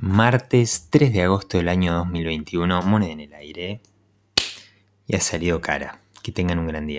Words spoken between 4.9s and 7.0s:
Y ha salido cara. Que tengan un gran día.